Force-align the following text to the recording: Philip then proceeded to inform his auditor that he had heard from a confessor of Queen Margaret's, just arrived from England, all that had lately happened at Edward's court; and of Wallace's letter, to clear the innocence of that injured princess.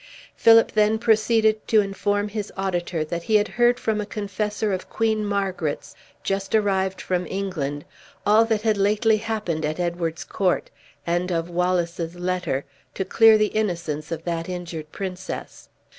Philip 0.35 0.71
then 0.71 0.97
proceeded 0.97 1.67
to 1.67 1.79
inform 1.79 2.29
his 2.29 2.51
auditor 2.57 3.03
that 3.05 3.21
he 3.21 3.35
had 3.35 3.47
heard 3.47 3.79
from 3.79 4.01
a 4.01 4.05
confessor 4.07 4.73
of 4.73 4.89
Queen 4.89 5.23
Margaret's, 5.23 5.93
just 6.23 6.55
arrived 6.55 6.99
from 6.99 7.27
England, 7.27 7.85
all 8.25 8.43
that 8.45 8.63
had 8.63 8.77
lately 8.77 9.17
happened 9.17 9.63
at 9.63 9.79
Edward's 9.79 10.23
court; 10.23 10.71
and 11.05 11.29
of 11.31 11.51
Wallace's 11.51 12.15
letter, 12.15 12.65
to 12.95 13.05
clear 13.05 13.37
the 13.37 13.53
innocence 13.53 14.11
of 14.11 14.23
that 14.23 14.49
injured 14.49 14.91
princess. 14.91 15.69